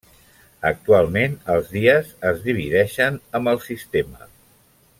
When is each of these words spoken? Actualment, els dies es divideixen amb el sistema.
Actualment, 0.69 1.35
els 1.55 1.69
dies 1.75 2.09
es 2.31 2.41
divideixen 2.47 3.21
amb 3.41 3.53
el 3.53 3.61
sistema. 3.67 4.27